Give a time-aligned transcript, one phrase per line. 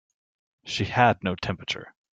[0.65, 1.93] She had no temperature.